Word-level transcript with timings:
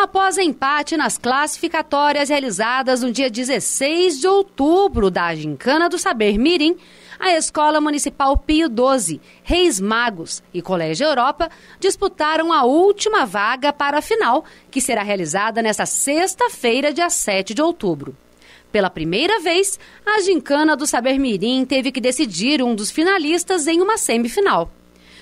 Após 0.00 0.38
empate 0.38 0.96
nas 0.96 1.18
classificatórias 1.18 2.28
realizadas 2.28 3.02
no 3.02 3.10
dia 3.10 3.28
16 3.28 4.20
de 4.20 4.28
outubro 4.28 5.10
da 5.10 5.34
Gincana 5.34 5.88
do 5.88 5.98
Saber 5.98 6.38
Mirim, 6.38 6.76
a 7.18 7.32
Escola 7.32 7.80
Municipal 7.80 8.36
Pio 8.36 8.68
XII, 8.68 9.20
Reis 9.42 9.80
Magos 9.80 10.40
e 10.54 10.62
Colégio 10.62 11.04
Europa 11.04 11.50
disputaram 11.80 12.52
a 12.52 12.62
última 12.62 13.26
vaga 13.26 13.72
para 13.72 13.98
a 13.98 14.00
final, 14.00 14.44
que 14.70 14.80
será 14.80 15.02
realizada 15.02 15.60
nesta 15.60 15.84
sexta-feira, 15.84 16.92
dia 16.92 17.10
7 17.10 17.52
de 17.52 17.60
outubro. 17.60 18.16
Pela 18.70 18.88
primeira 18.88 19.40
vez, 19.40 19.80
a 20.06 20.20
Gincana 20.20 20.76
do 20.76 20.86
Saber 20.86 21.18
Mirim 21.18 21.64
teve 21.64 21.90
que 21.90 22.00
decidir 22.00 22.62
um 22.62 22.72
dos 22.72 22.88
finalistas 22.88 23.66
em 23.66 23.82
uma 23.82 23.98
semifinal 23.98 24.70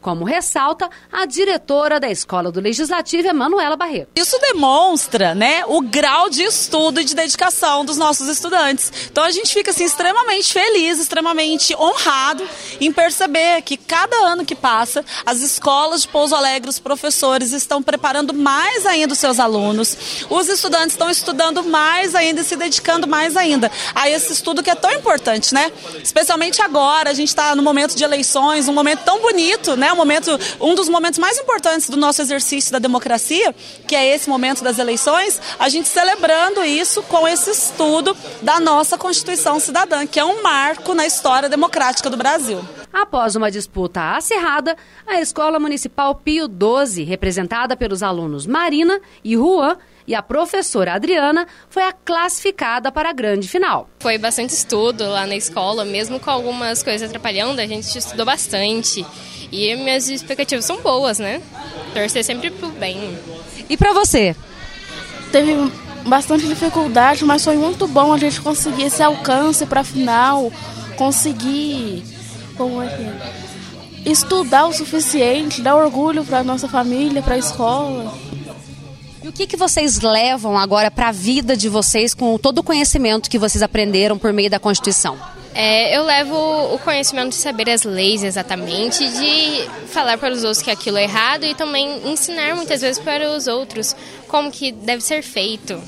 como 0.00 0.24
ressalta 0.24 0.88
a 1.12 1.26
diretora 1.26 1.98
da 2.00 2.10
Escola 2.10 2.50
do 2.50 2.60
Legislativo, 2.60 3.28
Emanuela 3.28 3.76
Barreto. 3.76 4.10
Isso 4.16 4.38
demonstra 4.40 5.34
né, 5.34 5.64
o 5.66 5.80
grau 5.80 6.30
de 6.30 6.42
estudo 6.42 7.00
e 7.00 7.04
de 7.04 7.14
dedicação 7.14 7.84
dos 7.84 7.96
nossos 7.96 8.28
estudantes. 8.28 8.92
Então 9.10 9.24
a 9.24 9.30
gente 9.30 9.52
fica 9.52 9.70
assim, 9.70 9.84
extremamente 9.84 10.52
feliz, 10.52 10.98
extremamente 10.98 11.74
honrado 11.76 12.46
em 12.80 12.92
perceber 12.92 13.62
que 13.62 13.76
cada 13.76 14.16
ano 14.16 14.44
que 14.44 14.54
passa, 14.54 15.04
as 15.26 15.40
escolas 15.40 16.02
de 16.02 16.08
Pouso 16.08 16.34
Alegre, 16.34 16.70
os 16.70 16.78
professores 16.78 17.52
estão 17.52 17.82
preparando 17.82 18.32
mais 18.32 18.86
ainda 18.86 19.12
os 19.12 19.18
seus 19.18 19.38
alunos, 19.38 20.26
os 20.30 20.48
estudantes 20.48 20.92
estão 20.92 21.10
estudando 21.10 21.64
mais 21.64 22.14
ainda 22.14 22.40
e 22.40 22.44
se 22.44 22.56
dedicando 22.56 23.06
mais 23.06 23.36
ainda 23.36 23.70
a 23.94 24.08
esse 24.08 24.32
estudo 24.32 24.62
que 24.62 24.70
é 24.70 24.74
tão 24.74 24.92
importante, 24.92 25.52
né? 25.52 25.70
Especialmente 26.02 26.62
agora, 26.62 27.10
a 27.10 27.14
gente 27.14 27.28
está 27.28 27.54
no 27.54 27.62
momento 27.62 27.94
de 27.94 28.04
eleições, 28.04 28.68
um 28.68 28.72
momento 28.72 29.04
tão 29.04 29.20
bonito, 29.20 29.76
né? 29.76 29.87
Um 29.92 29.96
momento, 29.96 30.38
um 30.60 30.74
dos 30.74 30.88
momentos 30.88 31.18
mais 31.18 31.38
importantes 31.38 31.88
do 31.88 31.96
nosso 31.96 32.22
exercício 32.22 32.72
da 32.72 32.78
democracia, 32.78 33.54
que 33.86 33.94
é 33.94 34.14
esse 34.14 34.28
momento 34.28 34.62
das 34.62 34.78
eleições, 34.78 35.40
a 35.58 35.68
gente 35.68 35.88
celebrando 35.88 36.64
isso 36.64 37.02
com 37.04 37.26
esse 37.26 37.50
estudo 37.50 38.16
da 38.42 38.60
nossa 38.60 38.96
Constituição 38.96 39.58
Cidadã, 39.60 40.06
que 40.06 40.20
é 40.20 40.24
um 40.24 40.42
marco 40.42 40.94
na 40.94 41.06
história 41.06 41.48
democrática 41.48 42.10
do 42.10 42.16
Brasil. 42.16 42.60
Após 42.92 43.36
uma 43.36 43.50
disputa 43.50 44.16
acirrada, 44.16 44.76
a 45.06 45.20
Escola 45.20 45.58
Municipal 45.58 46.14
Pio 46.14 46.46
XII, 46.46 47.04
representada 47.04 47.76
pelos 47.76 48.02
alunos 48.02 48.46
Marina 48.46 49.00
e 49.22 49.36
Juan, 49.36 49.76
e 50.06 50.14
a 50.14 50.22
professora 50.22 50.94
Adriana 50.94 51.46
foi 51.68 51.82
a 51.82 51.92
classificada 51.92 52.90
para 52.90 53.10
a 53.10 53.12
grande 53.12 53.46
final. 53.46 53.90
Foi 54.00 54.16
bastante 54.16 54.54
estudo 54.54 55.06
lá 55.06 55.26
na 55.26 55.36
escola, 55.36 55.84
mesmo 55.84 56.18
com 56.18 56.30
algumas 56.30 56.82
coisas 56.82 57.10
atrapalhando, 57.10 57.60
a 57.60 57.66
gente 57.66 57.96
estudou 57.96 58.24
bastante. 58.24 59.04
E 59.50 59.74
minhas 59.76 60.08
expectativas 60.08 60.64
são 60.64 60.80
boas, 60.82 61.18
né? 61.18 61.40
Torcer 61.94 62.24
sempre 62.24 62.50
pro 62.50 62.68
bem. 62.68 63.18
E 63.68 63.76
para 63.76 63.92
você? 63.92 64.36
Teve 65.32 65.70
bastante 66.06 66.46
dificuldade, 66.46 67.24
mas 67.24 67.44
foi 67.44 67.56
muito 67.56 67.86
bom 67.86 68.12
a 68.12 68.18
gente 68.18 68.40
conseguir 68.40 68.84
esse 68.84 69.02
alcance 69.02 69.66
para 69.66 69.84
final, 69.84 70.52
conseguir 70.96 72.04
como 72.56 72.82
é 72.82 72.88
que 72.88 73.02
é? 73.02 73.48
estudar 74.10 74.66
o 74.66 74.72
suficiente, 74.72 75.60
dar 75.60 75.76
orgulho 75.76 76.24
para 76.24 76.42
nossa 76.42 76.68
família, 76.68 77.22
para 77.22 77.34
a 77.34 77.38
escola. 77.38 78.14
E 79.22 79.28
o 79.28 79.32
que, 79.32 79.46
que 79.46 79.56
vocês 79.56 80.00
levam 80.00 80.56
agora 80.56 80.90
para 80.90 81.08
a 81.08 81.12
vida 81.12 81.56
de 81.56 81.68
vocês 81.68 82.14
com 82.14 82.38
todo 82.38 82.58
o 82.58 82.62
conhecimento 82.62 83.28
que 83.28 83.38
vocês 83.38 83.62
aprenderam 83.62 84.18
por 84.18 84.32
meio 84.32 84.48
da 84.48 84.58
Constituição? 84.58 85.18
É, 85.54 85.96
eu 85.96 86.04
levo 86.04 86.36
o 86.74 86.78
conhecimento 86.78 87.30
de 87.30 87.36
saber 87.36 87.70
as 87.70 87.82
leis 87.82 88.22
exatamente, 88.22 89.08
de 89.08 89.68
falar 89.88 90.18
para 90.18 90.32
os 90.32 90.44
outros 90.44 90.62
que 90.62 90.70
aquilo 90.70 90.98
é 90.98 91.04
errado 91.04 91.44
e 91.44 91.54
também 91.54 92.08
ensinar 92.08 92.54
muitas 92.54 92.80
vezes 92.80 92.98
para 92.98 93.30
os 93.30 93.46
outros 93.46 93.96
como 94.28 94.50
que 94.50 94.70
deve 94.70 95.02
ser 95.02 95.22
feito. 95.22 95.82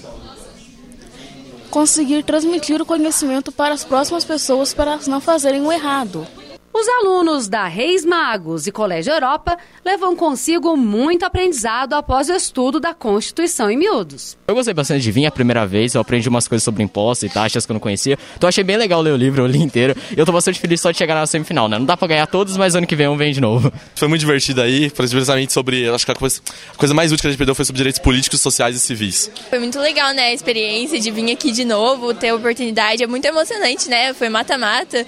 Conseguir 1.71 2.25
transmitir 2.25 2.83
o 2.83 2.87
conhecimento 2.87 3.53
para 3.53 3.75
as 3.75 3.85
próximas 3.85 4.25
pessoas 4.25 4.75
para 4.75 4.99
não 5.07 5.21
fazerem 5.21 5.61
o 5.61 5.71
errado. 5.71 6.27
Os 6.73 6.87
alunos 6.89 7.49
da 7.49 7.67
Reis 7.67 8.05
Magos 8.05 8.69
e 8.69 8.73
Colégio 8.73 9.13
Europa 9.13 9.59
levam 9.85 10.15
consigo 10.15 10.77
muito 10.77 11.25
aprendizado 11.25 11.95
após 11.95 12.29
o 12.31 12.33
estudo 12.33 12.79
da 12.79 12.95
Constituição 12.95 13.69
em 13.69 13.77
miúdos. 13.77 14.39
Eu 14.47 14.55
gostei 14.55 14.73
bastante 14.73 15.03
de 15.03 15.11
vir 15.11 15.27
a 15.27 15.33
primeira 15.33 15.67
vez, 15.67 15.95
eu 15.95 16.01
aprendi 16.01 16.29
umas 16.29 16.47
coisas 16.47 16.63
sobre 16.63 16.85
impostos 16.85 17.29
e 17.29 17.33
taxas 17.33 17.67
que 17.67 17.73
eu 17.73 17.75
não 17.75 17.81
conhecia. 17.81 18.17
Então 18.37 18.49
achei 18.49 18.63
bem 18.63 18.77
legal 18.77 19.03
ler 19.03 19.13
o 19.13 19.17
livro, 19.17 19.43
eu 19.43 19.47
li 19.49 19.59
inteiro. 19.59 19.97
E 20.17 20.19
eu 20.19 20.25
tô 20.25 20.31
bastante 20.31 20.61
feliz 20.61 20.81
só 20.81 20.93
de 20.93 20.97
chegar 20.97 21.17
na 21.17 21.27
semifinal, 21.27 21.69
né? 21.69 21.77
Não 21.77 21.85
dá 21.85 21.97
pra 21.97 22.07
ganhar 22.07 22.27
todos, 22.29 22.57
mas 22.57 22.77
ano 22.77 22.87
que 22.87 22.95
vem 22.95 23.09
um 23.09 23.17
vem 23.17 23.33
de 23.33 23.41
novo. 23.41 23.73
Foi 23.97 24.07
muito 24.07 24.21
divertido 24.21 24.63
aí, 24.63 24.91
precisamente 24.91 25.53
sobre. 25.53 25.89
Acho 25.89 26.07
que 26.07 26.13
a 26.13 26.15
coisa, 26.15 26.41
a 26.73 26.77
coisa 26.77 26.95
mais 26.95 27.11
útil 27.11 27.23
que 27.23 27.27
a 27.27 27.31
gente 27.31 27.39
perdeu 27.39 27.55
foi 27.55 27.65
sobre 27.65 27.79
direitos 27.79 28.01
políticos, 28.01 28.41
sociais 28.41 28.77
e 28.77 28.81
civis. 28.81 29.29
Foi 29.51 29.59
muito 29.59 29.79
legal, 29.81 30.15
né? 30.15 30.27
A 30.27 30.33
experiência 30.33 31.01
de 31.01 31.11
vir 31.11 31.33
aqui 31.33 31.51
de 31.51 31.65
novo, 31.65 32.15
ter 32.15 32.29
a 32.29 32.35
oportunidade. 32.37 33.03
É 33.03 33.09
muito 33.09 33.25
emocionante, 33.25 33.89
né? 33.89 34.15
Foi 34.15 34.29
mata-mata 34.29 35.05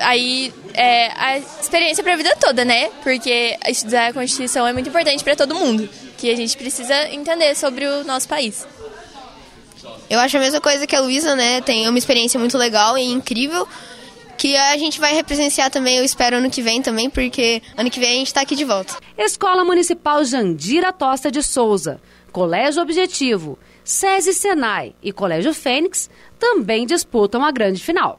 aí 0.00 0.52
é 0.74 1.12
a 1.16 1.38
experiência 1.38 2.02
para 2.02 2.14
a 2.14 2.16
vida 2.16 2.36
toda, 2.40 2.64
né? 2.64 2.88
Porque 3.02 3.58
estudar 3.68 4.08
a 4.08 4.12
Constituição 4.12 4.66
é 4.66 4.72
muito 4.72 4.88
importante 4.88 5.22
para 5.22 5.36
todo 5.36 5.54
mundo, 5.54 5.88
que 6.16 6.30
a 6.30 6.36
gente 6.36 6.56
precisa 6.56 7.08
entender 7.08 7.54
sobre 7.54 7.86
o 7.86 8.04
nosso 8.04 8.28
país. 8.28 8.66
Eu 10.08 10.20
acho 10.20 10.36
a 10.36 10.40
mesma 10.40 10.60
coisa 10.60 10.86
que 10.86 10.94
a 10.94 11.00
Luísa, 11.00 11.34
né? 11.34 11.60
Tem 11.60 11.88
uma 11.88 11.98
experiência 11.98 12.38
muito 12.38 12.58
legal 12.58 12.98
e 12.98 13.02
incrível 13.02 13.66
que 14.36 14.56
a 14.56 14.76
gente 14.76 14.98
vai 14.98 15.14
represenciar 15.14 15.70
também, 15.70 15.98
eu 15.98 16.04
espero, 16.04 16.36
ano 16.36 16.50
que 16.50 16.60
vem 16.60 16.82
também, 16.82 17.08
porque 17.08 17.62
ano 17.76 17.88
que 17.88 18.00
vem 18.00 18.10
a 18.10 18.14
gente 18.14 18.26
está 18.26 18.40
aqui 18.40 18.56
de 18.56 18.64
volta. 18.64 18.96
Escola 19.16 19.64
Municipal 19.64 20.24
Jandira 20.24 20.92
Tosta 20.92 21.30
de 21.30 21.42
Souza, 21.42 22.00
Colégio 22.32 22.82
Objetivo, 22.82 23.56
SESI 23.84 24.34
Senai 24.34 24.94
e 25.02 25.12
Colégio 25.12 25.54
Fênix 25.54 26.10
também 26.38 26.86
disputam 26.86 27.44
a 27.44 27.52
grande 27.52 27.80
final. 27.80 28.18